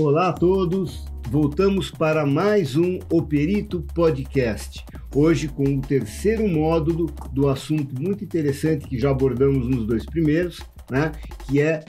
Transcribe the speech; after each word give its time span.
Olá 0.00 0.28
a 0.28 0.32
todos, 0.32 1.04
voltamos 1.28 1.90
para 1.90 2.24
mais 2.24 2.74
um 2.74 2.98
O 3.12 3.20
Perito 3.20 3.82
Podcast. 3.94 4.82
Hoje 5.14 5.46
com 5.46 5.76
o 5.76 5.80
terceiro 5.82 6.48
módulo 6.48 7.12
do 7.34 7.50
assunto 7.50 8.00
muito 8.00 8.24
interessante 8.24 8.88
que 8.88 8.98
já 8.98 9.10
abordamos 9.10 9.68
nos 9.68 9.86
dois 9.86 10.06
primeiros, 10.06 10.58
né? 10.90 11.12
Que 11.46 11.60
é 11.60 11.84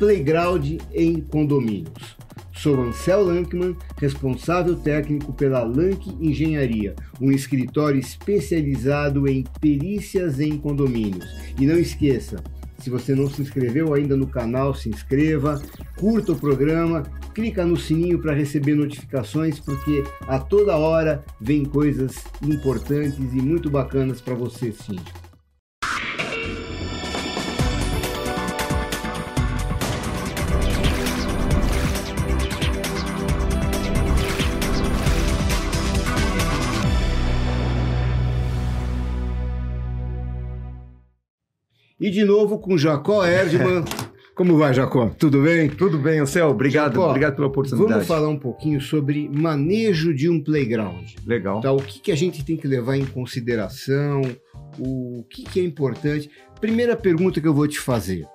playground 0.00 0.80
em 0.92 1.20
condomínios. 1.20 2.16
Sou 2.56 2.80
Ansel 2.80 3.24
Lankman, 3.24 3.76
responsável 3.98 4.74
técnico 4.74 5.32
pela 5.32 5.62
Lank 5.62 6.08
Engenharia, 6.20 6.96
um 7.20 7.30
escritório 7.30 8.00
especializado 8.00 9.28
em 9.28 9.44
perícias 9.60 10.40
em 10.40 10.58
condomínios. 10.58 11.24
E 11.60 11.66
não 11.66 11.78
esqueça, 11.78 12.42
se 12.84 12.90
você 12.90 13.14
não 13.14 13.30
se 13.30 13.40
inscreveu 13.40 13.94
ainda 13.94 14.14
no 14.14 14.26
canal, 14.26 14.74
se 14.74 14.90
inscreva, 14.90 15.58
curta 15.96 16.32
o 16.32 16.36
programa, 16.36 17.02
clica 17.34 17.64
no 17.64 17.78
sininho 17.78 18.18
para 18.18 18.34
receber 18.34 18.74
notificações, 18.74 19.58
porque 19.58 20.04
a 20.28 20.38
toda 20.38 20.76
hora 20.76 21.24
vem 21.40 21.64
coisas 21.64 22.22
importantes 22.42 23.18
e 23.18 23.40
muito 23.40 23.70
bacanas 23.70 24.20
para 24.20 24.34
você, 24.34 24.70
síndico. 24.70 25.23
E 42.04 42.10
de 42.10 42.22
novo 42.22 42.58
com 42.58 42.76
Jacó 42.76 43.24
Erdman. 43.24 43.82
Como 44.36 44.58
vai, 44.58 44.74
Jacó? 44.74 45.08
Tudo 45.18 45.40
bem? 45.40 45.70
Tudo 45.70 45.96
bem, 45.96 46.18
Ansel. 46.18 46.50
Obrigado, 46.50 46.92
Jacó, 46.92 47.08
obrigado 47.08 47.36
pela 47.36 47.46
oportunidade. 47.46 47.92
Vamos 47.92 48.06
falar 48.06 48.28
um 48.28 48.38
pouquinho 48.38 48.78
sobre 48.78 49.26
manejo 49.32 50.12
de 50.12 50.28
um 50.28 50.38
playground. 50.38 51.02
Legal. 51.26 51.62
Tá, 51.62 51.72
o 51.72 51.78
que, 51.78 52.00
que 52.00 52.12
a 52.12 52.14
gente 52.14 52.44
tem 52.44 52.58
que 52.58 52.68
levar 52.68 52.98
em 52.98 53.06
consideração? 53.06 54.20
O 54.78 55.24
que, 55.30 55.44
que 55.44 55.60
é 55.60 55.64
importante? 55.64 56.28
Primeira 56.60 56.94
pergunta 56.94 57.40
que 57.40 57.48
eu 57.48 57.54
vou 57.54 57.66
te 57.66 57.80
fazer. 57.80 58.26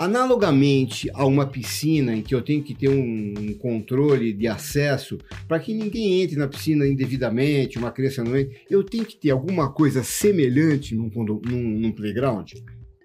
Analogamente 0.00 1.10
a 1.12 1.26
uma 1.26 1.46
piscina 1.46 2.16
em 2.16 2.22
que 2.22 2.34
eu 2.34 2.40
tenho 2.40 2.62
que 2.62 2.74
ter 2.74 2.88
um 2.88 3.52
controle 3.58 4.32
de 4.32 4.48
acesso 4.48 5.18
para 5.46 5.60
que 5.60 5.74
ninguém 5.74 6.22
entre 6.22 6.36
na 6.36 6.48
piscina 6.48 6.86
indevidamente, 6.86 7.76
uma 7.76 7.92
criança 7.92 8.24
não 8.24 8.34
entre, 8.34 8.62
eu 8.70 8.82
tenho 8.82 9.04
que 9.04 9.14
ter 9.14 9.28
alguma 9.28 9.70
coisa 9.70 10.02
semelhante 10.02 10.94
num, 10.94 11.10
num, 11.14 11.78
num 11.78 11.92
playground? 11.92 12.50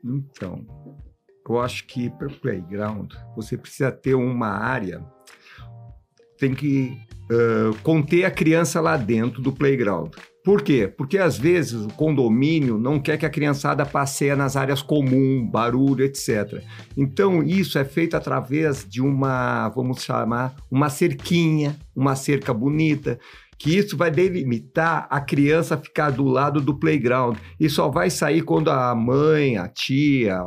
Então, 0.05 0.65
eu 1.49 1.59
acho 1.59 1.85
que 1.85 2.09
para 2.09 2.29
playground 2.29 3.11
você 3.35 3.57
precisa 3.57 3.91
ter 3.91 4.15
uma 4.15 4.47
área, 4.47 5.05
tem 6.37 6.55
que 6.55 6.97
uh, 7.29 7.75
conter 7.83 8.23
a 8.23 8.31
criança 8.31 8.79
lá 8.79 8.95
dentro 8.95 9.41
do 9.41 9.51
playground. 9.51 10.15
Por 10.45 10.61
quê? 10.61 10.87
Porque 10.87 11.17
às 11.17 11.39
vezes 11.39 11.73
o 11.85 11.87
condomínio 11.87 12.77
não 12.77 12.99
quer 12.99 13.17
que 13.17 13.25
a 13.25 13.29
criançada 13.31 13.83
passeie 13.83 14.35
nas 14.35 14.55
áreas 14.55 14.79
comuns, 14.79 15.49
barulho, 15.49 16.05
etc. 16.05 16.61
Então 16.95 17.41
isso 17.41 17.79
é 17.79 17.83
feito 17.83 18.15
através 18.15 18.87
de 18.87 19.01
uma, 19.01 19.67
vamos 19.69 20.03
chamar, 20.03 20.55
uma 20.69 20.87
cerquinha, 20.87 21.75
uma 21.95 22.15
cerca 22.15 22.53
bonita, 22.53 23.17
que 23.57 23.75
isso 23.75 23.97
vai 23.97 24.11
delimitar 24.11 25.07
a 25.09 25.19
criança 25.19 25.77
ficar 25.77 26.11
do 26.11 26.25
lado 26.25 26.61
do 26.61 26.77
playground 26.77 27.37
e 27.59 27.67
só 27.67 27.89
vai 27.89 28.11
sair 28.11 28.43
quando 28.43 28.69
a 28.69 28.93
mãe, 28.93 29.57
a 29.57 29.67
tia, 29.67 30.37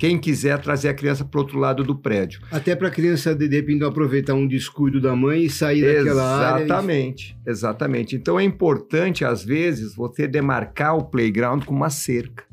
quem 0.00 0.18
quiser 0.18 0.58
trazer 0.58 0.88
a 0.88 0.94
criança 0.94 1.26
para 1.26 1.38
o 1.38 1.42
outro 1.42 1.58
lado 1.58 1.84
do 1.84 1.94
prédio. 1.94 2.40
Até 2.50 2.74
para 2.74 2.88
a 2.88 2.90
criança, 2.90 3.34
de 3.34 3.46
repente, 3.46 3.84
aproveitar 3.84 4.32
um 4.32 4.48
descuido 4.48 4.98
da 4.98 5.14
mãe 5.14 5.44
e 5.44 5.50
sair 5.50 5.82
daquela 5.82 6.24
área. 6.24 6.64
Exatamente, 6.64 7.36
e... 7.46 7.50
exatamente. 7.50 8.16
Então 8.16 8.40
é 8.40 8.42
importante, 8.42 9.26
às 9.26 9.44
vezes, 9.44 9.94
você 9.94 10.26
demarcar 10.26 10.96
o 10.96 11.04
playground 11.04 11.64
com 11.64 11.74
uma 11.74 11.90
cerca. 11.90 12.44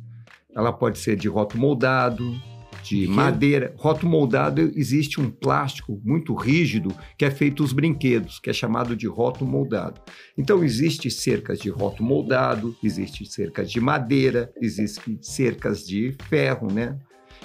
Ela 0.53 0.73
pode 0.73 0.97
ser 0.97 1.15
de 1.15 1.29
roto 1.29 1.57
moldado, 1.57 2.35
de 2.83 3.05
que? 3.05 3.07
madeira. 3.07 3.73
Roto 3.77 4.05
moldado 4.05 4.59
existe 4.75 5.21
um 5.21 5.29
plástico 5.29 6.01
muito 6.03 6.35
rígido 6.35 6.93
que 7.17 7.23
é 7.23 7.31
feito 7.31 7.63
os 7.63 7.71
brinquedos, 7.71 8.39
que 8.39 8.49
é 8.49 8.53
chamado 8.53 8.93
de 8.93 9.07
roto 9.07 9.45
moldado. 9.45 10.01
Então 10.37 10.65
existe 10.65 11.09
cercas 11.09 11.59
de 11.59 11.69
roto 11.69 12.03
moldado, 12.03 12.75
existe 12.83 13.25
cercas 13.25 13.71
de 13.71 13.79
madeira, 13.79 14.51
existe 14.61 15.17
cercas 15.21 15.87
de 15.87 16.13
ferro, 16.27 16.69
né? 16.69 16.97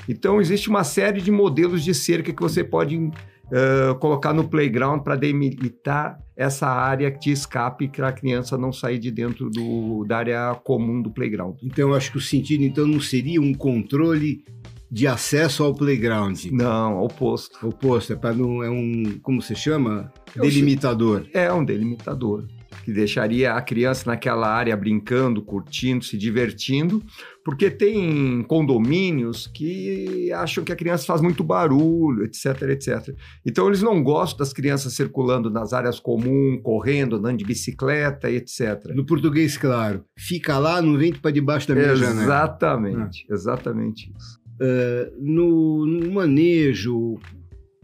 Então, 0.08 0.40
existe 0.40 0.68
uma 0.68 0.84
série 0.84 1.20
de 1.20 1.30
modelos 1.30 1.84
de 1.84 1.94
cerca 1.94 2.32
que 2.32 2.42
você 2.42 2.64
pode 2.64 2.96
uh, 2.96 3.94
colocar 4.00 4.32
no 4.32 4.48
playground 4.48 5.02
para 5.02 5.16
delimitar 5.16 6.18
essa 6.36 6.66
área 6.66 7.10
de 7.10 7.30
escape 7.30 7.88
para 7.88 8.08
a 8.08 8.12
criança 8.12 8.58
não 8.58 8.72
sair 8.72 8.98
de 8.98 9.10
dentro 9.10 9.48
do, 9.50 10.04
da 10.04 10.18
área 10.18 10.54
comum 10.64 11.00
do 11.00 11.10
playground. 11.10 11.56
Então, 11.62 11.90
eu 11.90 11.94
acho 11.94 12.10
que 12.10 12.18
o 12.18 12.20
sentido 12.20 12.64
então 12.64 12.86
não 12.86 13.00
seria 13.00 13.40
um 13.40 13.54
controle 13.54 14.44
de 14.90 15.06
acesso 15.06 15.64
ao 15.64 15.74
playground. 15.74 16.44
Não, 16.50 16.98
ao 16.98 17.04
oposto. 17.06 17.66
Oposto, 17.66 18.12
é 18.12 18.16
para 18.16 18.34
não 18.34 18.62
é 18.62 18.68
um, 18.68 19.18
como 19.22 19.40
se 19.40 19.54
chama? 19.54 20.12
Delimitador. 20.36 21.26
É 21.32 21.52
um 21.52 21.64
delimitador 21.64 22.46
que 22.82 22.92
deixaria 22.92 23.54
a 23.54 23.62
criança 23.62 24.10
naquela 24.10 24.48
área 24.48 24.76
brincando, 24.76 25.42
curtindo, 25.42 26.04
se 26.04 26.18
divertindo, 26.18 27.02
porque 27.44 27.70
tem 27.70 28.42
condomínios 28.42 29.46
que 29.46 30.30
acham 30.32 30.64
que 30.64 30.72
a 30.72 30.76
criança 30.76 31.06
faz 31.06 31.20
muito 31.20 31.42
barulho, 31.42 32.24
etc, 32.24 32.62
etc. 32.70 33.16
Então 33.44 33.66
eles 33.68 33.82
não 33.82 34.02
gostam 34.02 34.38
das 34.38 34.52
crianças 34.52 34.94
circulando 34.94 35.50
nas 35.50 35.72
áreas 35.72 35.98
comuns, 35.98 36.60
correndo, 36.62 37.16
andando 37.16 37.38
de 37.38 37.44
bicicleta, 37.44 38.30
etc. 38.30 38.84
No 38.94 39.04
português, 39.04 39.56
claro, 39.56 40.04
fica 40.16 40.58
lá, 40.58 40.82
não 40.82 40.96
vem 40.96 41.12
para 41.12 41.30
debaixo 41.30 41.68
da 41.68 41.74
minha 41.74 41.96
janela. 41.96 42.22
Exatamente, 42.22 43.26
ah. 43.28 43.34
exatamente 43.34 44.12
isso. 44.16 44.40
Uh, 44.60 45.10
no, 45.20 45.86
no 45.86 46.12
manejo, 46.12 47.18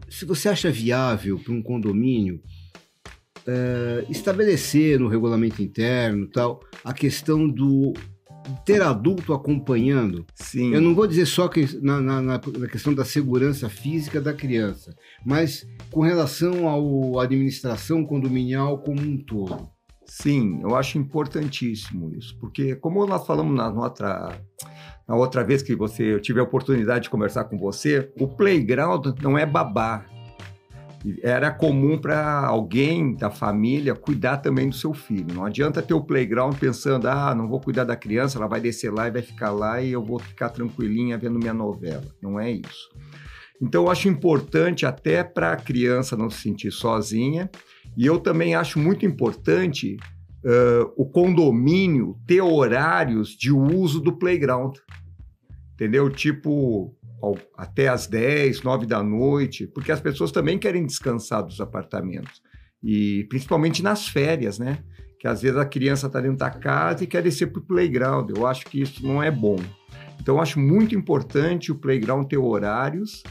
se 0.09 0.25
você 0.25 0.49
acha 0.49 0.71
viável 0.71 1.37
para 1.37 1.53
um 1.53 1.61
condomínio 1.61 2.41
é, 3.47 4.05
estabelecer 4.09 4.99
no 4.99 5.07
regulamento 5.07 5.61
interno 5.61 6.27
tal 6.27 6.59
a 6.83 6.93
questão 6.93 7.47
do 7.47 7.93
ter 8.65 8.81
adulto 8.81 9.33
acompanhando. 9.33 10.25
Sim. 10.35 10.73
Eu 10.73 10.81
não 10.81 10.95
vou 10.95 11.07
dizer 11.07 11.25
só 11.25 11.47
que 11.47 11.67
na, 11.81 11.99
na, 11.99 12.21
na, 12.21 12.39
questão 12.69 12.93
da 12.93 13.05
segurança 13.05 13.69
física 13.69 14.19
da 14.19 14.33
criança, 14.33 14.95
mas 15.25 15.67
com 15.91 16.01
relação 16.01 16.67
à 17.19 17.23
administração 17.23 18.05
condominial 18.05 18.79
como 18.79 19.01
um 19.01 19.17
todo. 19.17 19.69
Sim, 20.05 20.59
eu 20.63 20.75
acho 20.75 20.97
importantíssimo 20.97 22.11
isso, 22.15 22.35
porque 22.39 22.75
como 22.75 23.05
nós 23.05 23.27
falamos 23.27 23.55
na 23.55 23.69
outra, 23.69 24.41
na 25.07 25.15
outra 25.15 25.43
vez 25.43 25.61
que 25.61 25.75
você 25.75 26.15
eu 26.15 26.19
tive 26.19 26.39
a 26.39 26.43
oportunidade 26.43 27.03
de 27.03 27.09
conversar 27.11 27.43
com 27.43 27.59
você, 27.59 28.11
o 28.19 28.27
playground 28.27 29.05
não 29.21 29.37
é 29.37 29.45
babá, 29.45 30.05
era 31.23 31.51
comum 31.51 31.97
para 31.97 32.45
alguém 32.45 33.15
da 33.15 33.29
família 33.29 33.95
cuidar 33.95 34.37
também 34.37 34.69
do 34.69 34.75
seu 34.75 34.93
filho. 34.93 35.33
Não 35.33 35.45
adianta 35.45 35.81
ter 35.81 35.93
o 35.93 36.03
playground 36.03 36.55
pensando, 36.57 37.07
ah, 37.07 37.33
não 37.33 37.47
vou 37.47 37.59
cuidar 37.59 37.85
da 37.85 37.95
criança, 37.95 38.37
ela 38.37 38.47
vai 38.47 38.59
descer 38.59 38.91
lá 38.91 39.07
e 39.07 39.11
vai 39.11 39.21
ficar 39.21 39.51
lá 39.51 39.81
e 39.81 39.91
eu 39.91 40.03
vou 40.03 40.19
ficar 40.19 40.49
tranquilinha 40.49 41.17
vendo 41.17 41.39
minha 41.39 41.53
novela. 41.53 42.05
Não 42.21 42.39
é 42.39 42.51
isso. 42.51 42.89
Então, 43.61 43.85
eu 43.85 43.91
acho 43.91 44.07
importante 44.07 44.85
até 44.85 45.23
para 45.23 45.51
a 45.51 45.57
criança 45.57 46.15
não 46.15 46.29
se 46.29 46.41
sentir 46.41 46.71
sozinha, 46.71 47.49
e 47.97 48.05
eu 48.05 48.19
também 48.19 48.55
acho 48.55 48.79
muito 48.79 49.05
importante 49.05 49.97
uh, 50.45 50.93
o 50.95 51.05
condomínio 51.05 52.15
ter 52.25 52.41
horários 52.41 53.29
de 53.29 53.51
uso 53.51 53.99
do 53.99 54.17
playground. 54.17 54.77
Entendeu? 55.73 56.09
Tipo, 56.09 56.95
até 57.57 57.87
às 57.87 58.07
10, 58.07 58.61
9 58.61 58.85
da 58.85 59.03
noite, 59.03 59.67
porque 59.67 59.91
as 59.91 60.01
pessoas 60.01 60.31
também 60.31 60.57
querem 60.57 60.85
descansar 60.85 61.43
dos 61.43 61.59
apartamentos. 61.59 62.41
E 62.83 63.25
principalmente 63.29 63.83
nas 63.83 64.07
férias, 64.07 64.57
né? 64.57 64.83
Que 65.19 65.27
às 65.27 65.41
vezes 65.41 65.57
a 65.57 65.65
criança 65.65 66.07
está 66.07 66.21
dentro 66.21 66.37
da 66.37 66.49
casa 66.49 67.03
e 67.03 67.07
quer 67.07 67.21
descer 67.21 67.51
para 67.51 67.59
o 67.59 67.65
playground. 67.65 68.29
Eu 68.29 68.47
acho 68.47 68.65
que 68.65 68.81
isso 68.81 69.05
não 69.05 69.21
é 69.21 69.29
bom. 69.29 69.57
Então, 70.21 70.41
acho 70.41 70.59
muito 70.59 70.95
importante 70.95 71.71
o 71.71 71.75
playground 71.75 72.27
ter 72.27 72.37
horários 72.37 73.23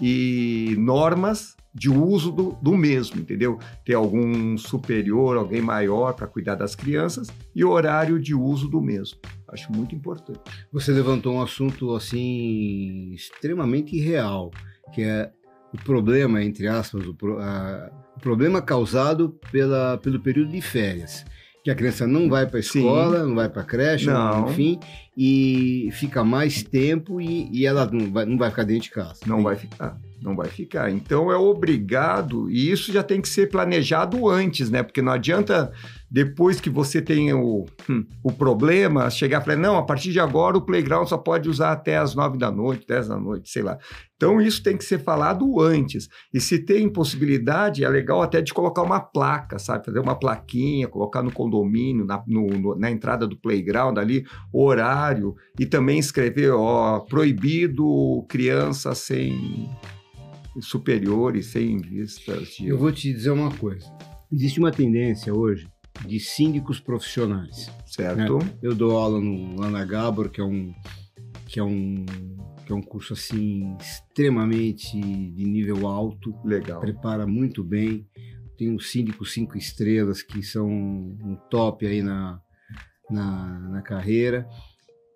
e 0.00 0.74
normas 0.78 1.56
de 1.74 1.90
uso 1.90 2.32
do, 2.32 2.58
do 2.60 2.76
mesmo, 2.76 3.20
entendeu? 3.20 3.58
Ter 3.84 3.94
algum 3.94 4.56
superior, 4.56 5.36
alguém 5.36 5.60
maior 5.60 6.14
para 6.14 6.26
cuidar 6.26 6.54
das 6.54 6.74
crianças 6.74 7.28
e 7.54 7.64
horário 7.64 8.18
de 8.18 8.34
uso 8.34 8.68
do 8.68 8.80
mesmo. 8.80 9.18
Acho 9.48 9.70
muito 9.72 9.94
importante. 9.94 10.40
Você 10.72 10.92
levantou 10.92 11.34
um 11.34 11.42
assunto 11.42 11.94
assim 11.94 13.12
extremamente 13.12 13.98
real, 13.98 14.50
que 14.94 15.02
é 15.02 15.30
o 15.72 15.78
problema, 15.78 16.42
entre 16.42 16.66
aspas, 16.66 17.06
o, 17.06 17.16
a, 17.38 17.90
o 18.16 18.20
problema 18.20 18.60
causado 18.60 19.38
pela, 19.52 19.98
pelo 19.98 20.20
período 20.20 20.50
de 20.50 20.60
férias 20.60 21.24
que 21.62 21.70
a 21.70 21.74
criança 21.74 22.06
não 22.06 22.30
vai 22.30 22.46
para 22.46 22.56
a 22.56 22.60
escola, 22.60 23.20
Sim. 23.20 23.28
não 23.28 23.34
vai 23.34 23.48
para 23.48 23.60
a 23.60 23.64
creche, 23.64 24.06
não. 24.06 24.48
enfim, 24.48 24.80
e 25.14 25.90
fica 25.92 26.24
mais 26.24 26.62
tempo 26.62 27.20
e, 27.20 27.46
e 27.52 27.66
ela 27.66 27.84
não 27.90 28.10
vai, 28.10 28.24
não 28.24 28.38
vai 28.38 28.48
ficar 28.48 28.64
dentro 28.64 28.84
de 28.84 28.90
casa. 28.90 29.20
Não 29.26 29.42
vai 29.42 29.56
ficar. 29.56 29.98
Não 30.20 30.36
vai 30.36 30.48
ficar. 30.48 30.90
Então 30.90 31.30
é 31.30 31.36
obrigado, 31.36 32.50
e 32.50 32.70
isso 32.70 32.92
já 32.92 33.02
tem 33.02 33.20
que 33.20 33.28
ser 33.28 33.48
planejado 33.48 34.28
antes, 34.28 34.70
né? 34.70 34.82
Porque 34.82 35.02
não 35.02 35.12
adianta 35.12 35.72
depois 36.10 36.58
que 36.60 36.70
você 36.70 37.02
tem 37.02 37.32
o, 37.34 37.66
hum, 37.88 38.04
o 38.22 38.32
problema, 38.32 39.10
chegar 39.10 39.42
e 39.42 39.44
falar, 39.44 39.56
não, 39.58 39.76
a 39.76 39.82
partir 39.82 40.10
de 40.10 40.18
agora 40.18 40.56
o 40.56 40.62
playground 40.62 41.06
só 41.06 41.18
pode 41.18 41.48
usar 41.48 41.72
até 41.72 41.98
as 41.98 42.14
nove 42.14 42.38
da 42.38 42.50
noite, 42.50 42.86
dez 42.86 43.08
da 43.08 43.18
noite, 43.18 43.50
sei 43.50 43.62
lá. 43.62 43.78
Então 44.16 44.40
isso 44.40 44.62
tem 44.62 44.76
que 44.76 44.84
ser 44.84 44.98
falado 44.98 45.60
antes. 45.60 46.08
E 46.32 46.40
se 46.40 46.58
tem 46.58 46.88
possibilidade, 46.88 47.84
é 47.84 47.88
legal 47.88 48.22
até 48.22 48.40
de 48.40 48.54
colocar 48.54 48.82
uma 48.82 49.00
placa, 49.00 49.58
sabe? 49.58 49.84
Fazer 49.84 50.00
uma 50.00 50.18
plaquinha, 50.18 50.88
colocar 50.88 51.22
no 51.22 51.30
condomínio, 51.30 52.04
na, 52.04 52.22
no, 52.26 52.46
no, 52.48 52.74
na 52.74 52.90
entrada 52.90 53.26
do 53.26 53.36
playground 53.36 53.98
ali, 53.98 54.24
horário, 54.52 55.34
e 55.58 55.66
também 55.66 55.98
escrever, 55.98 56.52
ó, 56.52 57.00
proibido 57.00 58.24
criança 58.28 58.94
sem 58.94 59.68
superiores, 60.60 61.46
sem 61.46 61.76
vistas 61.76 62.48
de... 62.56 62.68
Eu 62.68 62.78
vou 62.78 62.92
te 62.92 63.12
dizer 63.12 63.30
uma 63.30 63.50
coisa. 63.54 63.86
Existe 64.30 64.58
uma 64.58 64.70
tendência 64.70 65.34
hoje 65.34 65.68
de 66.06 66.20
síndicos 66.20 66.78
profissionais. 66.80 67.70
Certo. 67.86 68.38
Né? 68.38 68.54
Eu 68.62 68.74
dou 68.74 68.96
aula 68.96 69.20
no 69.20 69.62
Ana 69.62 69.84
Gabor, 69.84 70.28
que 70.28 70.40
é 70.40 70.44
um 70.44 70.72
que 71.46 71.58
é 71.58 71.64
um 71.64 72.04
que 72.66 72.72
é 72.72 72.74
um 72.74 72.82
curso 72.82 73.14
assim 73.14 73.74
extremamente 73.80 75.00
de 75.00 75.44
nível 75.44 75.86
alto. 75.86 76.34
Legal. 76.44 76.80
Prepara 76.80 77.26
muito 77.26 77.64
bem. 77.64 78.06
Tem 78.58 78.74
os 78.74 78.90
síndicos 78.90 79.32
cinco 79.32 79.56
estrelas 79.56 80.20
que 80.20 80.42
são 80.42 80.68
um 80.68 81.38
top 81.50 81.86
aí 81.86 82.02
na, 82.02 82.40
na, 83.10 83.58
na 83.70 83.82
carreira. 83.82 84.46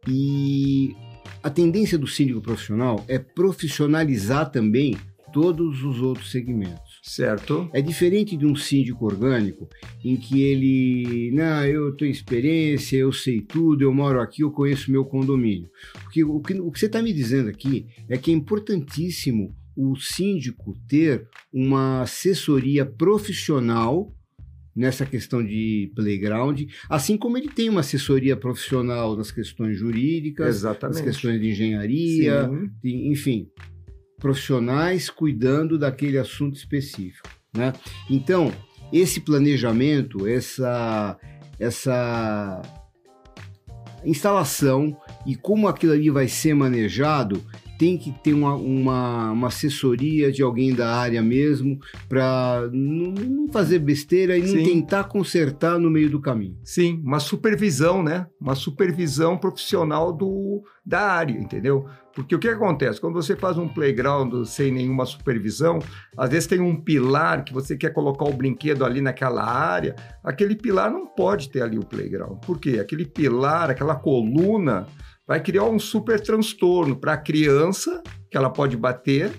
E 0.08 0.94
a 1.42 1.50
tendência 1.50 1.98
do 1.98 2.06
síndico 2.06 2.40
profissional 2.40 3.04
é 3.06 3.18
profissionalizar 3.18 4.50
também 4.50 4.96
todos 5.32 5.82
os 5.82 6.00
outros 6.00 6.30
segmentos. 6.30 7.00
Certo. 7.02 7.68
É 7.72 7.80
diferente 7.80 8.36
de 8.36 8.46
um 8.46 8.54
síndico 8.54 9.04
orgânico, 9.04 9.68
em 10.04 10.16
que 10.16 10.42
ele, 10.42 11.30
não, 11.32 11.64
eu 11.64 11.96
tenho 11.96 12.10
experiência, 12.10 12.96
eu 12.96 13.12
sei 13.12 13.40
tudo, 13.40 13.82
eu 13.82 13.92
moro 13.92 14.20
aqui, 14.20 14.42
eu 14.42 14.50
conheço 14.50 14.90
meu 14.90 15.04
condomínio. 15.04 15.68
Porque 16.02 16.22
o 16.22 16.40
que, 16.40 16.54
o 16.54 16.70
que 16.70 16.78
você 16.78 16.86
está 16.86 17.02
me 17.02 17.12
dizendo 17.12 17.48
aqui 17.48 17.86
é 18.08 18.16
que 18.16 18.30
é 18.30 18.34
importantíssimo 18.34 19.54
o 19.76 19.96
síndico 19.96 20.78
ter 20.86 21.26
uma 21.52 22.02
assessoria 22.02 22.84
profissional 22.84 24.14
nessa 24.74 25.04
questão 25.04 25.44
de 25.44 25.92
playground, 25.94 26.62
assim 26.88 27.16
como 27.16 27.36
ele 27.36 27.48
tem 27.48 27.68
uma 27.68 27.80
assessoria 27.80 28.36
profissional 28.36 29.16
nas 29.16 29.30
questões 29.30 29.78
jurídicas, 29.78 30.56
Exatamente. 30.56 30.96
nas 30.96 31.04
questões 31.04 31.40
de 31.40 31.50
engenharia, 31.50 32.50
de, 32.82 33.08
enfim, 33.10 33.48
profissionais 34.22 35.10
cuidando 35.10 35.76
daquele 35.76 36.16
assunto 36.16 36.56
específico. 36.56 37.28
Né? 37.52 37.72
Então, 38.08 38.52
esse 38.92 39.20
planejamento, 39.20 40.28
essa, 40.28 41.18
essa 41.58 42.62
instalação 44.04 44.96
e 45.26 45.34
como 45.34 45.66
aquilo 45.66 45.92
ali 45.92 46.08
vai 46.08 46.28
ser 46.28 46.54
manejado 46.54 47.44
tem 47.78 47.96
que 47.96 48.12
ter 48.12 48.32
uma, 48.32 48.54
uma, 48.54 49.32
uma 49.32 49.48
assessoria 49.48 50.30
de 50.30 50.42
alguém 50.42 50.74
da 50.74 50.94
área 50.94 51.22
mesmo 51.22 51.78
para 52.08 52.68
não, 52.72 53.48
fazer 53.52 53.78
besteira 53.78 54.36
e 54.36 54.40
não 54.40 54.48
Sim. 54.48 54.64
tentar 54.64 55.04
consertar 55.04 55.78
no 55.78 55.90
meio 55.90 56.10
do 56.10 56.20
caminho. 56.20 56.56
Sim, 56.62 57.00
uma 57.04 57.18
supervisão, 57.18 58.02
né? 58.02 58.26
Uma 58.40 58.54
supervisão 58.54 59.36
profissional 59.36 60.12
do, 60.12 60.62
da 60.84 61.00
área, 61.00 61.32
entendeu? 61.32 61.86
Porque 62.14 62.34
o 62.34 62.38
que 62.38 62.48
acontece? 62.48 63.00
Quando 63.00 63.14
você 63.14 63.34
faz 63.34 63.56
um 63.56 63.66
playground 63.66 64.44
sem 64.44 64.70
nenhuma 64.70 65.06
supervisão, 65.06 65.78
às 66.16 66.28
vezes 66.30 66.46
tem 66.46 66.60
um 66.60 66.76
pilar 66.76 67.42
que 67.44 67.54
você 67.54 67.76
quer 67.76 67.90
colocar 67.90 68.26
o 68.26 68.32
brinquedo 68.32 68.84
ali 68.84 69.00
naquela 69.00 69.42
área, 69.42 69.96
aquele 70.22 70.54
pilar 70.54 70.90
não 70.90 71.06
pode 71.06 71.48
ter 71.48 71.62
ali 71.62 71.78
o 71.78 71.84
playground. 71.84 72.38
Por 72.44 72.60
quê? 72.60 72.78
Aquele 72.78 73.06
pilar, 73.06 73.70
aquela 73.70 73.94
coluna 73.94 74.86
vai 75.26 75.40
criar 75.42 75.64
um 75.64 75.78
super 75.78 76.20
transtorno 76.20 76.96
para 76.96 77.14
a 77.14 77.16
criança, 77.18 78.02
que 78.30 78.36
ela 78.36 78.50
pode 78.50 78.76
bater, 78.76 79.32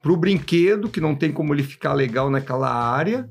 para 0.00 0.12
o 0.12 0.16
brinquedo, 0.16 0.88
que 0.88 1.00
não 1.00 1.14
tem 1.14 1.32
como 1.32 1.54
ele 1.54 1.62
ficar 1.62 1.92
legal 1.92 2.30
naquela 2.30 2.70
área, 2.70 3.26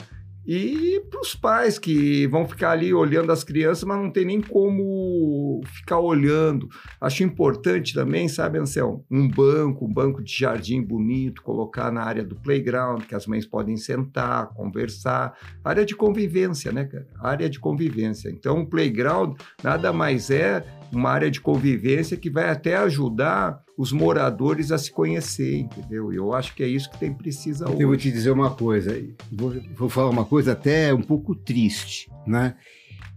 e 0.48 1.02
para 1.10 1.20
os 1.20 1.36
pais 1.36 1.78
que 1.78 2.26
vão 2.28 2.48
ficar 2.48 2.72
ali 2.72 2.94
olhando 2.94 3.34
as 3.34 3.44
crianças, 3.44 3.84
mas 3.84 3.98
não 3.98 4.10
tem 4.10 4.24
nem 4.24 4.40
como 4.40 5.62
ficar 5.66 6.00
olhando. 6.00 6.70
Acho 7.02 7.24
importante 7.24 7.94
também, 7.94 8.30
sabe, 8.30 8.58
Anselmo, 8.58 9.06
um 9.12 9.28
banco, 9.28 9.84
um 9.84 9.94
banco 9.94 10.24
de 10.24 10.34
jardim 10.34 10.82
bonito, 10.82 11.44
colocar 11.44 11.92
na 11.92 12.02
área 12.02 12.24
do 12.24 12.36
playground, 12.38 13.04
que 13.04 13.14
as 13.14 13.28
mães 13.28 13.46
podem 13.46 13.76
sentar, 13.76 14.54
conversar. 14.54 15.38
Área 15.62 15.86
de 15.86 15.96
convivência, 15.96 16.72
né, 16.72 16.86
cara? 16.86 17.08
Área 17.20 17.50
de 17.50 17.60
convivência. 17.60 18.30
Então, 18.30 18.62
o 18.62 18.66
playground 18.66 19.38
nada 19.62 19.92
mais 19.92 20.30
é 20.30 20.66
uma 20.94 21.10
área 21.10 21.30
de 21.30 21.42
convivência 21.42 22.16
que 22.16 22.30
vai 22.30 22.50
até 22.50 22.78
ajudar 22.78 23.67
os 23.78 23.92
moradores 23.92 24.72
a 24.72 24.78
se 24.78 24.92
conhecer, 24.92 25.60
entendeu? 25.60 26.12
Eu 26.12 26.34
acho 26.34 26.56
que 26.56 26.64
é 26.64 26.68
isso 26.68 26.90
que 26.90 26.98
tem 26.98 27.14
precisa 27.14 27.70
hoje. 27.70 27.84
Eu 27.84 27.88
vou 27.88 27.98
te 27.98 28.12
dizer 28.12 28.32
uma 28.32 28.50
coisa, 28.50 28.92
vou, 29.32 29.54
vou 29.76 29.88
falar 29.88 30.10
uma 30.10 30.26
coisa 30.26 30.54
até 30.54 30.92
um 30.92 31.02
pouco 31.02 31.36
triste, 31.36 32.10
né? 32.26 32.56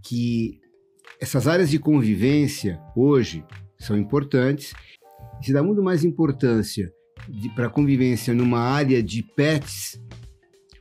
Que 0.05 0.61
essas 1.19 1.49
áreas 1.49 1.71
de 1.71 1.79
convivência 1.79 2.79
hoje 2.95 3.43
são 3.79 3.97
importantes. 3.97 4.75
Se 5.41 5.51
dá 5.53 5.63
muito 5.63 5.83
mais 5.83 6.05
importância 6.05 6.93
para 7.55 7.69
a 7.69 7.71
convivência 7.71 8.35
numa 8.35 8.61
área 8.61 9.03
de 9.03 9.23
pets 9.23 9.99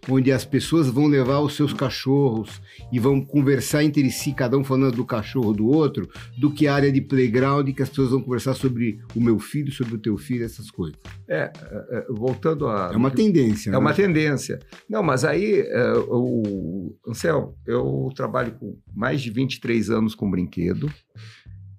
onde 0.09 0.31
as 0.31 0.45
pessoas 0.45 0.87
vão 0.87 1.07
levar 1.07 1.39
os 1.39 1.55
seus 1.55 1.73
cachorros 1.73 2.61
e 2.91 2.99
vão 2.99 3.23
conversar 3.23 3.83
entre 3.83 4.09
si, 4.09 4.33
cada 4.33 4.57
um 4.57 4.63
falando 4.63 4.95
do 4.95 5.05
cachorro 5.05 5.53
do 5.53 5.67
outro, 5.67 6.09
do 6.37 6.51
que 6.51 6.67
a 6.67 6.73
área 6.73 6.91
de 6.91 7.01
playground 7.01 7.69
que 7.73 7.81
as 7.81 7.89
pessoas 7.89 8.11
vão 8.11 8.21
conversar 8.21 8.53
sobre 8.53 8.99
o 9.15 9.21
meu 9.21 9.39
filho, 9.39 9.71
sobre 9.71 9.95
o 9.95 9.97
teu 9.97 10.17
filho, 10.17 10.43
essas 10.45 10.69
coisas. 10.71 10.97
É, 11.27 11.51
é, 11.61 11.97
é 11.97 12.05
voltando 12.09 12.67
a. 12.67 12.91
É 12.93 12.97
uma 12.97 13.11
tendência. 13.11 13.69
É 13.69 13.71
né? 13.71 13.77
uma 13.77 13.93
tendência. 13.93 14.59
Não, 14.89 15.03
mas 15.03 15.23
aí, 15.23 15.61
é, 15.61 15.93
o 16.07 16.95
Ansel, 17.07 17.55
eu 17.65 18.09
trabalho 18.15 18.53
com 18.53 18.77
mais 18.93 19.21
de 19.21 19.29
23 19.29 19.89
anos 19.89 20.15
com 20.15 20.29
brinquedo. 20.29 20.91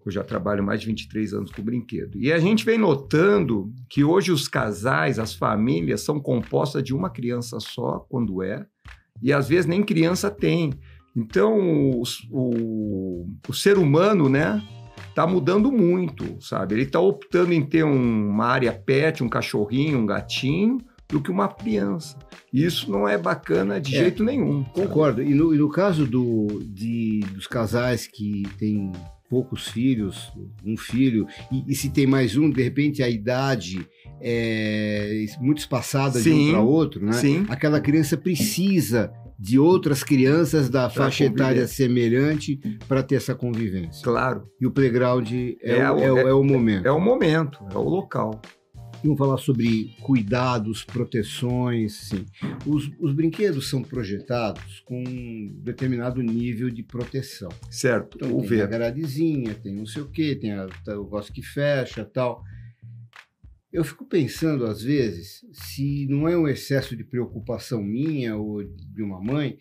Eu 0.04 0.10
já 0.10 0.24
trabalho 0.24 0.64
mais 0.64 0.80
de 0.80 0.86
23 0.86 1.34
anos 1.34 1.50
com 1.50 1.62
brinquedo. 1.62 2.18
E 2.18 2.32
a 2.32 2.38
gente 2.38 2.64
vem 2.64 2.78
notando 2.78 3.72
que 3.88 4.02
hoje 4.02 4.32
os 4.32 4.48
casais, 4.48 5.18
as 5.18 5.34
famílias, 5.34 6.00
são 6.00 6.18
compostas 6.18 6.82
de 6.82 6.94
uma 6.94 7.10
criança 7.10 7.60
só, 7.60 8.06
quando 8.08 8.42
é, 8.42 8.64
e 9.22 9.32
às 9.32 9.48
vezes 9.48 9.66
nem 9.66 9.82
criança 9.82 10.30
tem. 10.30 10.72
Então, 11.14 11.58
o, 11.58 12.02
o, 12.30 13.26
o 13.46 13.52
ser 13.52 13.76
humano, 13.76 14.28
né, 14.28 14.62
tá 15.14 15.26
mudando 15.26 15.70
muito, 15.70 16.40
sabe? 16.40 16.74
Ele 16.74 16.82
está 16.82 17.00
optando 17.00 17.52
em 17.52 17.64
ter 17.64 17.84
um, 17.84 18.30
uma 18.30 18.46
área 18.46 18.72
pet, 18.72 19.22
um 19.22 19.28
cachorrinho, 19.28 19.98
um 19.98 20.06
gatinho, 20.06 20.78
do 21.08 21.20
que 21.20 21.30
uma 21.30 21.48
criança. 21.48 22.16
Isso 22.52 22.90
não 22.90 23.06
é 23.06 23.18
bacana 23.18 23.80
de 23.80 23.94
é, 23.96 24.00
jeito 24.00 24.24
nenhum. 24.24 24.64
Concordo. 24.64 25.22
E 25.22 25.34
no, 25.34 25.54
e 25.54 25.58
no, 25.58 25.68
caso 25.68 26.06
do, 26.06 26.46
de, 26.64 27.20
dos 27.32 27.46
casais 27.46 28.06
que 28.06 28.42
têm 28.58 28.92
poucos 29.30 29.68
filhos, 29.68 30.32
um 30.66 30.76
filho, 30.76 31.24
e, 31.52 31.64
e, 31.68 31.74
se 31.76 31.88
tem 31.88 32.04
mais 32.04 32.36
um, 32.36 32.50
de 32.50 32.60
repente 32.60 33.00
a 33.00 33.08
idade 33.08 33.88
é 34.20 35.24
muito 35.40 35.58
espaçada 35.58 36.18
sim, 36.18 36.30
de 36.30 36.48
um 36.48 36.50
para 36.50 36.60
outro, 36.60 37.06
né? 37.06 37.12
Sim. 37.12 37.46
Aquela 37.48 37.80
criança 37.80 38.16
precisa 38.16 39.12
de 39.38 39.58
outras 39.58 40.02
crianças 40.02 40.68
da 40.68 40.90
pra 40.90 41.04
faixa 41.04 41.24
conviver. 41.24 41.42
etária 41.42 41.66
semelhante 41.68 42.60
para 42.88 43.02
ter 43.02 43.14
essa 43.14 43.34
convivência. 43.34 44.02
Claro. 44.02 44.42
E 44.60 44.66
o 44.66 44.70
playground 44.70 45.30
é, 45.32 45.56
é, 45.62 45.90
o, 45.90 45.98
é, 45.98 46.22
é, 46.22 46.28
é 46.28 46.34
o 46.34 46.42
momento. 46.42 46.86
É 46.86 46.90
o 46.90 47.00
momento, 47.00 47.58
é 47.72 47.78
o 47.78 47.88
local. 47.88 48.42
Vamos 49.02 49.18
falar 49.18 49.38
sobre 49.38 49.94
cuidados, 50.02 50.84
proteções, 50.84 51.94
sim. 51.94 52.26
Os, 52.66 52.90
os 52.98 53.14
brinquedos 53.14 53.70
são 53.70 53.82
projetados 53.82 54.80
com 54.80 55.02
um 55.02 55.58
determinado 55.62 56.22
nível 56.22 56.68
de 56.68 56.82
proteção. 56.82 57.48
Certo. 57.70 58.16
Então, 58.16 58.38
tem 58.38 58.48
ver. 58.48 58.62
a 58.62 58.66
gradezinha, 58.66 59.54
tem 59.54 59.74
não 59.74 59.86
sei 59.86 60.02
o 60.02 60.10
quê, 60.10 60.36
tem 60.36 60.52
a, 60.52 60.66
o 60.88 61.04
negócio 61.04 61.32
que 61.32 61.42
fecha 61.42 62.04
tal. 62.04 62.42
Eu 63.72 63.84
fico 63.84 64.04
pensando, 64.04 64.66
às 64.66 64.82
vezes, 64.82 65.46
se 65.52 66.06
não 66.08 66.28
é 66.28 66.36
um 66.36 66.46
excesso 66.46 66.94
de 66.94 67.04
preocupação 67.04 67.82
minha 67.82 68.36
ou 68.36 68.62
de 68.64 69.02
uma 69.02 69.22
mãe, 69.22 69.56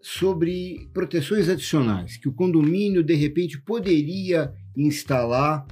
sobre 0.00 0.88
proteções 0.92 1.48
adicionais 1.48 2.16
que 2.16 2.28
o 2.28 2.32
condomínio, 2.32 3.02
de 3.02 3.14
repente, 3.14 3.60
poderia 3.60 4.52
instalar 4.76 5.66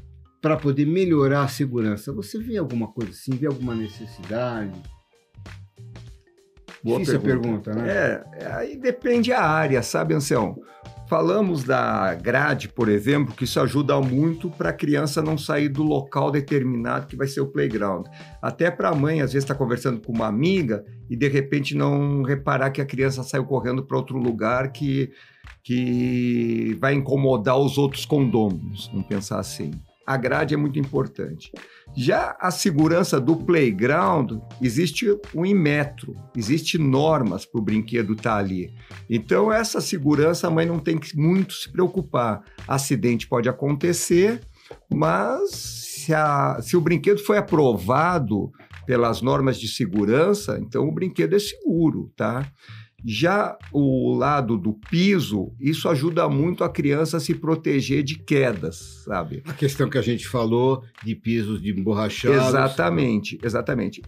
para 0.46 0.56
poder 0.56 0.86
melhorar 0.86 1.42
a 1.42 1.48
segurança. 1.48 2.12
Você 2.12 2.38
vê 2.38 2.56
alguma 2.56 2.86
coisa 2.86 3.10
assim? 3.10 3.32
Vê 3.32 3.48
alguma 3.48 3.74
necessidade? 3.74 4.80
Boa 6.84 7.00
Difícil 7.00 7.20
pergunta. 7.20 7.72
pergunta, 7.72 7.74
né? 7.74 8.22
É, 8.38 8.46
aí 8.52 8.76
depende 8.76 9.32
a 9.32 9.42
área, 9.42 9.82
sabe, 9.82 10.14
Anselmo? 10.14 10.62
Falamos 11.08 11.64
da 11.64 12.14
grade, 12.14 12.68
por 12.68 12.88
exemplo, 12.88 13.34
que 13.34 13.42
isso 13.42 13.58
ajuda 13.58 14.00
muito 14.00 14.48
para 14.48 14.70
a 14.70 14.72
criança 14.72 15.20
não 15.20 15.36
sair 15.36 15.68
do 15.68 15.82
local 15.82 16.30
determinado 16.30 17.08
que 17.08 17.16
vai 17.16 17.26
ser 17.26 17.40
o 17.40 17.48
playground. 17.48 18.06
Até 18.40 18.70
para 18.70 18.90
a 18.90 18.94
mãe, 18.94 19.22
às 19.22 19.32
vezes, 19.32 19.42
está 19.42 19.54
conversando 19.54 20.00
com 20.00 20.12
uma 20.12 20.28
amiga 20.28 20.84
e 21.10 21.16
de 21.16 21.26
repente 21.26 21.74
não 21.74 22.22
reparar 22.22 22.70
que 22.70 22.80
a 22.80 22.86
criança 22.86 23.24
saiu 23.24 23.44
correndo 23.46 23.82
para 23.82 23.96
outro 23.96 24.16
lugar 24.16 24.70
que, 24.70 25.10
que 25.64 26.76
vai 26.80 26.94
incomodar 26.94 27.58
os 27.58 27.76
outros 27.78 28.06
condôminos, 28.06 28.86
vamos 28.92 29.08
pensar 29.08 29.40
assim 29.40 29.72
a 30.06 30.16
grade 30.16 30.54
é 30.54 30.56
muito 30.56 30.78
importante. 30.78 31.50
Já 31.96 32.36
a 32.40 32.50
segurança 32.50 33.20
do 33.20 33.36
playground, 33.36 34.38
existe 34.62 35.06
um 35.34 35.42
metro, 35.54 36.16
existe 36.36 36.78
normas 36.78 37.44
para 37.44 37.60
o 37.60 37.64
brinquedo 37.64 38.12
estar 38.12 38.34
tá 38.34 38.36
ali. 38.36 38.72
Então, 39.10 39.52
essa 39.52 39.80
segurança 39.80 40.46
a 40.46 40.50
mãe 40.50 40.64
não 40.64 40.78
tem 40.78 40.96
que 40.96 41.16
muito 41.16 41.54
se 41.54 41.70
preocupar. 41.70 42.42
Acidente 42.68 43.26
pode 43.26 43.48
acontecer, 43.48 44.40
mas 44.92 45.50
se, 45.50 46.14
a, 46.14 46.58
se 46.62 46.76
o 46.76 46.80
brinquedo 46.80 47.18
foi 47.18 47.38
aprovado 47.38 48.52
pelas 48.86 49.20
normas 49.20 49.58
de 49.58 49.66
segurança, 49.66 50.58
então 50.60 50.88
o 50.88 50.92
brinquedo 50.92 51.34
é 51.34 51.38
seguro, 51.40 52.12
tá? 52.16 52.48
Já 53.04 53.56
o 53.72 54.14
lado 54.14 54.56
do 54.56 54.72
piso, 54.72 55.52
isso 55.60 55.88
ajuda 55.88 56.28
muito 56.28 56.64
a 56.64 56.68
criança 56.68 57.18
a 57.18 57.20
se 57.20 57.34
proteger 57.34 58.02
de 58.02 58.18
quedas, 58.18 59.02
sabe? 59.04 59.42
A 59.46 59.52
questão 59.52 59.88
que 59.88 59.98
a 59.98 60.02
gente 60.02 60.26
falou 60.26 60.82
de 61.04 61.14
pisos 61.14 61.60
de 61.60 61.70
emborrachados. 61.70 62.48
Exatamente, 62.48 63.38
exatamente. 63.42 64.02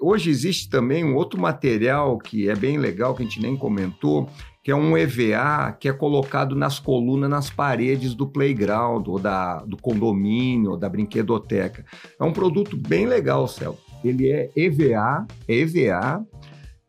Hoje 0.00 0.30
existe 0.30 0.68
também 0.68 1.04
um 1.04 1.14
outro 1.14 1.40
material 1.40 2.18
que 2.18 2.48
é 2.48 2.54
bem 2.54 2.78
legal, 2.78 3.14
que 3.14 3.22
a 3.22 3.26
gente 3.26 3.40
nem 3.40 3.56
comentou, 3.56 4.28
que 4.62 4.70
é 4.70 4.74
um 4.74 4.96
EVA 4.96 5.76
que 5.78 5.88
é 5.88 5.92
colocado 5.92 6.54
nas 6.54 6.78
colunas, 6.78 7.28
nas 7.28 7.50
paredes 7.50 8.14
do 8.14 8.26
playground, 8.26 9.06
ou 9.08 9.18
da, 9.18 9.58
do 9.64 9.76
condomínio, 9.76 10.70
ou 10.70 10.76
da 10.76 10.88
brinquedoteca. 10.88 11.84
É 12.18 12.24
um 12.24 12.32
produto 12.32 12.76
bem 12.76 13.06
legal, 13.06 13.46
Céu. 13.46 13.78
Ele 14.02 14.30
é 14.30 14.50
EVA, 14.56 15.26
é 15.46 15.54
EVA, 15.54 16.24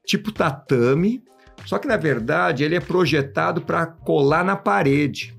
tipo 0.05 0.31
tatame, 0.31 1.21
só 1.65 1.77
que, 1.77 1.87
na 1.87 1.97
verdade, 1.97 2.63
ele 2.63 2.75
é 2.75 2.79
projetado 2.79 3.61
para 3.61 3.85
colar 3.85 4.45
na 4.45 4.55
parede. 4.55 5.34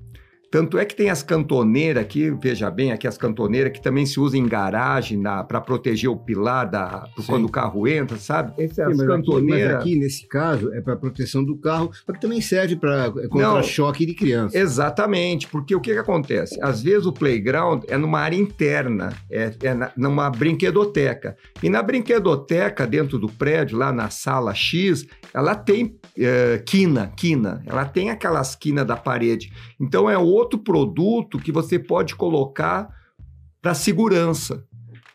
Tanto 0.49 0.77
é 0.77 0.85
que 0.85 0.95
tem 0.95 1.09
as 1.09 1.21
cantoneiras 1.21 2.01
aqui, 2.01 2.31
veja 2.31 2.71
bem, 2.71 2.91
aqui 2.91 3.07
as 3.07 3.17
cantoneiras 3.17 3.73
que 3.73 3.81
também 3.81 4.05
se 4.05 4.19
usam 4.19 4.39
em 4.39 4.47
garagem 4.47 5.21
para 5.47 5.59
proteger 5.59 6.09
o 6.09 6.15
pilar 6.15 6.69
da, 6.69 7.07
quando 7.25 7.45
o 7.45 7.49
carro 7.49 7.87
entra, 7.87 8.17
sabe? 8.17 8.53
Esse, 8.57 8.81
as 8.81 8.97
cantoneiras. 8.97 9.75
Aqui, 9.75 9.91
aqui, 9.91 9.99
nesse 9.99 10.27
caso, 10.27 10.73
é 10.73 10.81
para 10.81 10.95
proteção 10.95 11.43
do 11.43 11.57
carro, 11.57 11.91
mas 12.07 12.19
também 12.19 12.39
serve 12.39 12.75
para 12.75 13.11
é 13.17 13.27
contra 13.27 13.61
choque 13.63 14.05
de 14.05 14.13
criança. 14.13 14.57
Exatamente, 14.57 15.47
porque 15.47 15.75
o 15.75 15.81
que, 15.81 15.93
que 15.93 15.99
acontece? 15.99 16.57
Às 16.61 16.81
vezes 16.81 17.05
o 17.05 17.11
playground 17.11 17.83
é 17.87 17.97
numa 17.97 18.19
área 18.19 18.37
interna, 18.37 19.13
é, 19.29 19.53
é 19.61 19.73
na, 19.73 19.91
numa 19.97 20.29
brinquedoteca. 20.29 21.35
E 21.61 21.69
na 21.69 21.81
brinquedoteca, 21.83 22.87
dentro 22.87 23.19
do 23.19 23.27
prédio, 23.27 23.77
lá 23.77 23.91
na 23.91 24.09
sala 24.09 24.53
X, 24.53 25.05
ela 25.33 25.55
tem 25.55 25.97
é, 26.17 26.61
quina, 26.65 27.11
quina. 27.15 27.61
Ela 27.65 27.85
tem 27.85 28.09
aquelas 28.09 28.55
quina 28.55 28.83
da 28.83 28.95
parede. 28.95 29.51
Então 29.79 30.09
é 30.09 30.17
outro 30.17 30.59
produto 30.59 31.37
que 31.37 31.51
você 31.51 31.77
pode 31.77 32.15
colocar 32.15 32.89
para 33.61 33.73
segurança, 33.73 34.63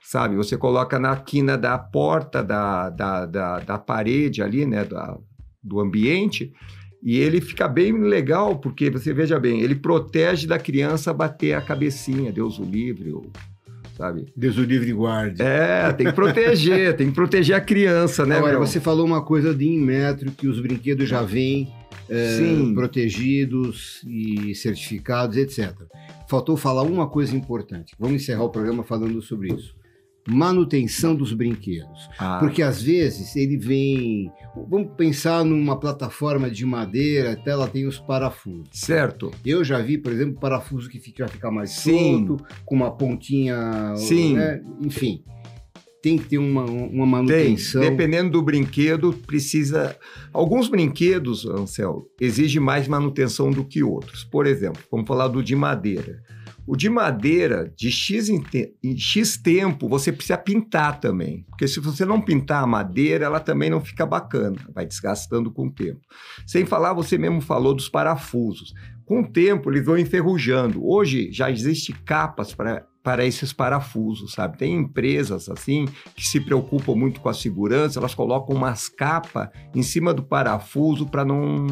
sabe? 0.03 0.37
Você 0.37 0.57
coloca 0.57 0.99
na 0.99 1.17
quina 1.17 1.57
da 1.59 1.79
porta 1.79 2.43
da, 2.43 2.91
da, 2.91 3.27
da, 3.27 3.59
da 3.61 3.79
parede 3.79 4.43
ali, 4.43 4.65
né? 4.67 4.85
Da, 4.85 5.19
do 5.63 5.81
ambiente. 5.81 6.53
E 7.03 7.19
ele 7.19 7.41
fica 7.41 7.67
bem 7.67 7.93
legal, 8.01 8.57
porque 8.59 8.89
você 8.89 9.13
veja 9.13 9.39
bem, 9.41 9.61
ele 9.61 9.75
protege 9.75 10.47
da 10.47 10.59
criança 10.59 11.13
bater 11.13 11.55
a 11.55 11.61
cabecinha, 11.61 12.31
Deus 12.31 12.61
o 12.61 12.65
livre, 12.65 13.13
ou 13.13 13.29
sabe? 13.97 14.27
Deus 14.37 14.57
o 14.57 14.63
livre 14.63 14.93
guarde. 14.93 15.43
É, 15.43 15.93
tem 15.93 16.07
que 16.07 16.13
proteger, 16.13 16.95
tem 16.97 17.09
que 17.09 17.15
proteger 17.15 17.57
a 17.57 17.61
criança, 17.61 18.25
né? 18.25 18.37
Agora, 18.39 18.53
meu? 18.53 18.67
você 18.67 18.81
falou 18.81 19.05
uma 19.05 19.23
coisa 19.23 19.53
de 19.53 19.67
em 19.67 19.81
metro, 19.81 20.31
que 20.31 20.47
os 20.47 20.61
brinquedos 20.61 21.09
já 21.09 21.23
vêm 21.23 21.73
é, 22.09 22.75
protegidos 22.75 24.03
e 24.07 24.55
certificados, 24.55 25.37
etc. 25.37 25.75
Faltou 26.29 26.57
falar 26.57 26.83
uma 26.83 27.09
coisa 27.09 27.37
importante. 27.37 27.95
Vamos 27.99 28.23
encerrar 28.23 28.45
o 28.45 28.51
programa 28.51 28.83
falando 28.83 29.21
sobre 29.23 29.55
isso 29.55 29.75
manutenção 30.29 31.15
dos 31.15 31.33
brinquedos. 31.33 32.09
Ah. 32.19 32.39
Porque 32.39 32.63
às 32.63 32.83
vezes 32.83 33.35
ele 33.37 33.57
vem. 33.57 34.31
Vamos 34.69 34.93
pensar 34.97 35.45
numa 35.45 35.79
plataforma 35.79 36.51
de 36.51 36.65
madeira, 36.65 37.33
até 37.33 37.51
ela 37.51 37.69
tem 37.69 37.87
os 37.87 37.99
parafusos. 37.99 38.69
Certo. 38.73 39.31
Eu 39.45 39.65
já 39.65 39.79
vi, 39.81 39.99
por 39.99 40.13
exemplo, 40.13 40.39
parafuso 40.39 40.89
que 40.89 40.99
fica, 40.99 41.27
fica 41.27 41.51
mais 41.51 41.71
Sim. 41.71 42.27
solto, 42.27 42.45
com 42.65 42.75
uma 42.75 42.91
pontinha. 42.91 43.95
Sim. 43.97 44.35
Né? 44.35 44.63
Enfim. 44.81 45.25
Tem 46.03 46.19
que 46.19 46.25
ter 46.25 46.39
uma, 46.39 46.65
uma 46.65 47.07
manutenção. 47.07 47.81
Tem. 47.81 47.91
Dependendo 47.91 48.31
do 48.31 48.43
brinquedo, 48.43 49.13
precisa. 49.27 49.97
Alguns 50.33 50.69
brinquedos, 50.69 51.47
Ansel, 51.47 52.07
exigem 52.21 52.61
mais 52.61 52.89
manutenção 52.89 53.51
do 53.51 53.65
que 53.65 53.85
outros. 53.85 54.25
Por 54.25 54.47
exemplo, 54.47 54.83
vamos 54.91 55.07
falar 55.07 55.29
do 55.29 55.43
de 55.43 55.55
madeira. 55.55 56.21
O 56.67 56.77
de 56.77 56.89
madeira, 56.89 57.73
de 57.77 57.91
X 57.91 58.29
em, 58.29 58.41
te 58.41 58.75
em, 58.83 58.97
X 58.97 59.37
tempo, 59.37 59.89
você 59.89 60.13
precisa 60.13 60.39
pintar 60.39 61.01
também. 61.01 61.45
Porque 61.49 61.67
se 61.67 61.81
você 61.81 62.05
não 62.05 62.21
pintar 62.21 62.63
a 62.63 62.67
madeira, 62.67 63.25
ela 63.25 63.41
também 63.41 63.69
não 63.69 63.81
fica 63.81 64.07
bacana, 64.07 64.57
vai 64.73 64.87
desgastando 64.87 65.51
com 65.51 65.67
o 65.67 65.73
tempo. 65.73 66.01
Sem 66.47 66.65
falar, 66.65 66.93
você 66.93 67.19
mesmo 67.19 67.41
falou 67.41 67.75
dos 67.75 67.89
parafusos. 67.89 68.73
Com 69.05 69.23
o 69.23 69.29
tempo, 69.29 69.71
eles 69.71 69.85
vão 69.85 69.99
enferrujando. 69.99 70.87
Hoje 70.87 71.31
já 71.33 71.51
existe 71.51 71.93
capas 71.93 72.55
para 72.55 72.87
para 73.03 73.25
esses 73.25 73.53
parafusos, 73.53 74.33
sabe? 74.33 74.59
Tem 74.59 74.75
empresas 74.75 75.49
assim 75.49 75.87
que 76.15 76.25
se 76.25 76.41
preocupam 76.41 76.95
muito 76.95 77.21
com 77.21 77.29
a 77.29 77.35
segurança, 77.35 77.99
elas 77.99 78.15
colocam 78.15 78.55
umas 78.55 78.89
capas 78.89 79.49
em 79.75 79.83
cima 79.83 80.15
do 80.15 80.23
parafuso 80.23 81.07
para 81.07 81.25
não 81.25 81.67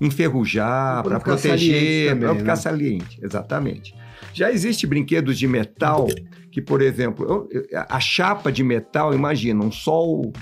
enferrujar, 0.00 1.02
para 1.02 1.20
proteger, 1.20 2.18
para 2.18 2.34
ficar 2.34 2.44
né? 2.44 2.56
saliente, 2.56 3.18
exatamente. 3.22 3.94
Já 4.32 4.50
existe 4.50 4.86
brinquedos 4.86 5.38
de 5.38 5.46
metal 5.46 6.06
que, 6.50 6.60
por 6.60 6.82
exemplo, 6.82 7.48
a 7.88 8.00
chapa 8.00 8.50
de 8.50 8.62
metal, 8.62 9.14
imagina, 9.14 9.64
um 9.64 9.72
sol 9.72 10.32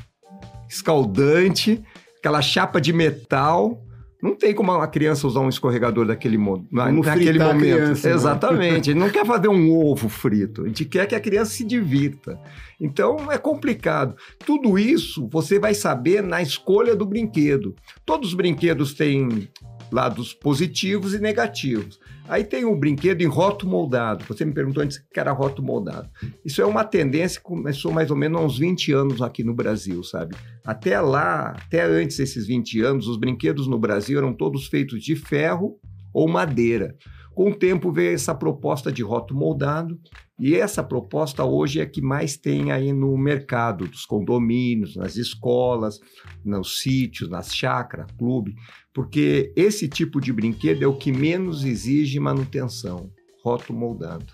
escaldante, 0.69 1.83
aquela 2.19 2.41
chapa 2.43 2.81
de 2.81 2.93
metal. 2.93 3.84
Não 4.25 4.35
tem 4.35 4.55
como 4.55 4.73
uma 4.73 4.89
criança 4.89 5.27
usar 5.27 5.41
um 5.41 5.51
escorregador 5.51 6.07
daquele 6.07 6.39
modo, 6.39 6.67
naquele 6.73 7.39
momento. 7.39 7.59
Criança, 7.59 8.09
né? 8.09 8.15
Exatamente. 8.15 8.91
Ele 8.91 8.99
não 8.99 9.11
quer 9.13 9.27
fazer 9.27 9.49
um 9.49 9.71
ovo 9.71 10.09
frito. 10.09 10.63
A 10.63 10.67
gente 10.67 10.87
quer 10.87 11.07
que 11.07 11.15
a 11.15 11.21
criança 11.21 11.51
se 11.51 11.63
divirta. 11.63 12.41
Então 12.81 13.31
é 13.31 13.37
complicado. 13.37 14.17
Tudo 14.47 14.79
isso 14.79 15.29
você 15.31 15.59
vai 15.59 15.75
saber 15.75 16.23
na 16.23 16.41
escolha 16.41 16.97
do 16.97 17.05
brinquedo. 17.05 17.75
Todos 18.07 18.31
os 18.31 18.35
brinquedos 18.35 18.95
têm 18.95 19.47
lados 19.91 20.33
positivos 20.33 21.15
e 21.15 21.19
negativos. 21.19 21.99
Aí 22.27 22.43
tem 22.43 22.65
o 22.65 22.75
brinquedo 22.75 23.21
em 23.21 23.27
roto 23.27 23.67
moldado. 23.67 24.25
Você 24.27 24.45
me 24.45 24.53
perguntou 24.53 24.83
antes 24.83 24.99
que 24.99 25.21
era 25.21 25.33
roto 25.33 25.63
moldado. 25.63 26.09
Isso 26.45 26.63
é 26.63 26.67
uma 26.67 26.85
tendência 26.85 27.39
que 27.39 27.45
começou 27.45 27.93
mais 27.93 28.11
ou 28.11 28.17
menos 28.17 28.41
há 28.41 28.45
uns 28.45 28.59
20 28.59 28.93
anos 28.93 29.23
aqui 29.23 29.45
no 29.45 29.55
Brasil, 29.55 30.03
sabe? 30.03 30.35
Até 30.65 30.99
lá, 31.01 31.51
até 31.51 31.85
antes 31.85 32.17
desses 32.17 32.47
20 32.47 32.81
anos, 32.81 33.09
os 33.09 33.19
brinquedos 33.19 33.67
no 33.67 33.79
Brasil 33.79 34.19
eram 34.19 34.33
todos 34.33 34.69
feitos 34.69 35.03
de 35.03 35.15
ferro 35.15 35.79
ou 36.13 36.27
madeira. 36.27 36.97
Com 37.35 37.51
o 37.51 37.55
tempo 37.55 37.91
veio 37.91 38.15
essa 38.15 38.33
proposta 38.35 38.93
de 38.93 39.03
roto 39.03 39.35
moldado, 39.35 39.99
e 40.39 40.55
essa 40.55 40.85
proposta 40.85 41.45
hoje 41.45 41.81
é 41.81 41.87
que 41.87 42.01
mais 42.01 42.37
tem 42.37 42.71
aí 42.71 42.93
no 42.93 43.17
mercado 43.19 43.89
dos 43.89 44.07
condomínios, 44.07 44.95
nas 44.95 45.17
escolas, 45.17 45.99
nos 46.45 46.81
sítios, 46.81 47.29
nas 47.29 47.55
chácaras, 47.55 48.07
clube, 48.17 48.55
porque 48.95 49.53
esse 49.57 49.89
tipo 49.89 50.21
de 50.21 50.33
brinquedo 50.33 50.85
é 50.85 50.87
o 50.87 50.97
que 50.97 51.11
menos 51.11 51.65
exige 51.65 52.21
manutenção, 52.21 53.11
roto 53.43 53.73
moldado. 53.75 54.33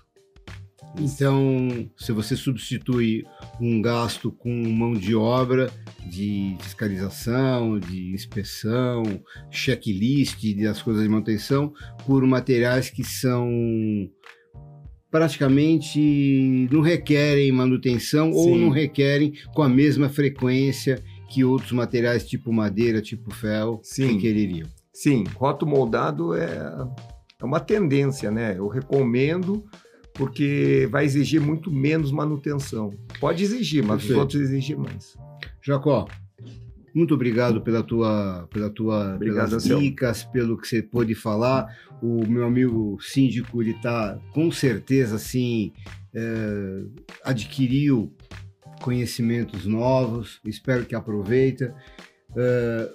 Então, 0.98 1.88
se 1.96 2.12
você 2.12 2.36
substitui 2.36 3.24
um 3.60 3.80
gasto 3.80 4.30
com 4.30 4.50
mão 4.50 4.92
de 4.92 5.14
obra 5.14 5.70
de 6.06 6.56
fiscalização, 6.60 7.78
de 7.78 8.12
inspeção, 8.12 9.02
checklist 9.50 10.42
das 10.56 10.82
coisas 10.82 11.02
de 11.02 11.08
manutenção, 11.08 11.72
por 12.04 12.26
materiais 12.26 12.90
que 12.90 13.04
são 13.04 13.48
praticamente 15.10 16.68
não 16.70 16.80
requerem 16.80 17.50
manutenção 17.50 18.32
Sim. 18.32 18.38
ou 18.38 18.58
não 18.58 18.70
requerem 18.70 19.32
com 19.54 19.62
a 19.62 19.68
mesma 19.68 20.08
frequência 20.08 21.02
que 21.30 21.44
outros 21.44 21.72
materiais 21.72 22.26
tipo 22.26 22.52
madeira, 22.52 23.00
tipo 23.00 23.32
ferro 23.32 23.80
Sim. 23.82 24.14
requereriam. 24.14 24.68
Sim, 24.92 25.25
roto 25.37 25.64
moldado 25.64 26.34
é, 26.34 26.75
é 27.40 27.44
uma 27.44 27.60
tendência, 27.60 28.30
né? 28.30 28.58
Eu 28.58 28.66
recomendo 28.66 29.64
porque 30.12 30.88
vai 30.90 31.04
exigir 31.04 31.40
muito 31.40 31.70
menos 31.70 32.10
manutenção. 32.10 32.90
Pode 33.20 33.44
exigir, 33.44 33.82
mas 33.82 33.99
Perfeito. 33.99 34.12
os 34.12 34.18
outros 34.18 34.40
exigem 34.42 34.76
mais. 34.76 35.16
Jacó, 35.62 36.06
muito 36.92 37.14
obrigado 37.14 37.60
pela 37.60 37.82
tua, 37.82 38.49
pela 38.52 38.68
tua, 38.68 39.14
Obrigado, 39.14 39.50
pelas 39.50 39.64
dicas, 39.64 40.25
pelo 40.25 40.58
que 40.58 40.66
você 40.66 40.82
pôde 40.82 41.14
falar. 41.14 41.66
O 42.02 42.26
meu 42.26 42.44
amigo 42.44 42.99
síndico, 43.00 43.62
ele 43.62 43.70
está 43.70 44.18
com 44.32 44.50
certeza, 44.50 45.16
assim, 45.16 45.72
é, 46.12 46.82
adquiriu 47.25 48.12
conhecimentos 48.80 49.66
novos. 49.66 50.40
Espero 50.44 50.84
que 50.84 50.94
aproveita. 50.94 51.75
É, 52.37 52.92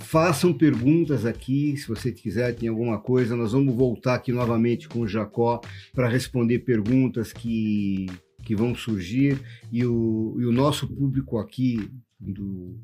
façam 0.00 0.52
perguntas 0.52 1.26
aqui, 1.26 1.76
se 1.76 1.86
você 1.86 2.10
quiser, 2.10 2.54
tem 2.54 2.68
alguma 2.68 2.98
coisa. 2.98 3.36
Nós 3.36 3.52
vamos 3.52 3.74
voltar 3.74 4.14
aqui 4.14 4.32
novamente 4.32 4.88
com 4.88 5.00
o 5.00 5.08
Jacó 5.08 5.60
para 5.92 6.08
responder 6.08 6.60
perguntas 6.60 7.32
que, 7.32 8.06
que 8.44 8.56
vão 8.56 8.74
surgir. 8.74 9.40
E 9.70 9.84
o, 9.84 10.36
e 10.38 10.46
o 10.46 10.52
nosso 10.52 10.88
público 10.88 11.38
aqui, 11.38 11.90
do, 12.18 12.78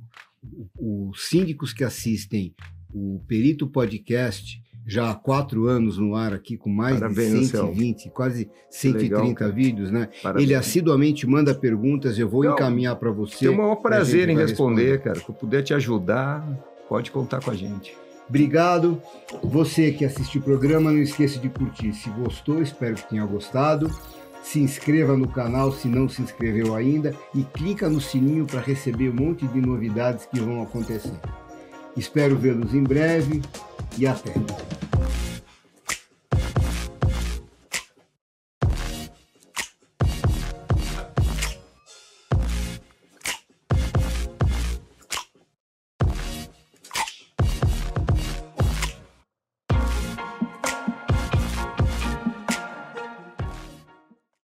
os 0.78 1.28
síndicos 1.28 1.72
que 1.72 1.84
assistem 1.84 2.54
o 2.92 3.20
Perito 3.26 3.66
Podcast, 3.66 4.62
já 4.86 5.10
há 5.10 5.14
quatro 5.14 5.66
anos 5.66 5.98
no 5.98 6.14
ar 6.14 6.32
aqui, 6.32 6.56
com 6.56 6.70
mais 6.70 7.00
Parabéns, 7.00 7.30
de 7.30 7.38
Anselmo. 7.38 7.74
120, 7.74 8.10
quase 8.10 8.48
130 8.70 9.20
legal, 9.20 9.52
vídeos, 9.52 9.90
né? 9.90 10.08
Parabéns. 10.22 10.44
Ele 10.44 10.54
assiduamente 10.54 11.26
manda 11.26 11.52
perguntas, 11.52 12.16
eu 12.16 12.28
vou 12.28 12.44
Não, 12.44 12.52
encaminhar 12.52 12.94
para 12.94 13.10
você. 13.10 13.38
Tenho 13.38 13.54
o 13.54 13.56
maior 13.56 13.76
prazer 13.76 14.28
em 14.28 14.36
vai 14.36 14.46
responder, 14.46 15.02
cara. 15.02 15.18
Se 15.18 15.28
eu 15.28 15.34
puder 15.34 15.62
te 15.62 15.74
ajudar, 15.74 16.46
pode 16.88 17.10
contar 17.10 17.42
com 17.42 17.50
a 17.50 17.54
gente. 17.54 17.96
Obrigado. 18.28 19.02
Você 19.42 19.90
que 19.90 20.04
assistiu 20.04 20.40
o 20.40 20.44
programa, 20.44 20.92
não 20.92 21.00
esqueça 21.00 21.40
de 21.40 21.48
curtir. 21.48 21.92
Se 21.92 22.08
gostou, 22.10 22.62
espero 22.62 22.94
que 22.94 23.08
tenha 23.08 23.26
gostado. 23.26 23.90
Se 24.40 24.60
inscreva 24.60 25.16
no 25.16 25.26
canal 25.26 25.72
se 25.72 25.88
não 25.88 26.08
se 26.08 26.22
inscreveu 26.22 26.76
ainda 26.76 27.12
e 27.34 27.42
clica 27.42 27.88
no 27.88 28.00
sininho 28.00 28.46
para 28.46 28.60
receber 28.60 29.10
um 29.10 29.14
monte 29.14 29.44
de 29.48 29.60
novidades 29.60 30.26
que 30.26 30.38
vão 30.38 30.62
acontecer. 30.62 31.18
Espero 31.96 32.36
vê-los 32.36 32.72
em 32.72 32.84
breve 32.84 33.42
ya 33.98 34.16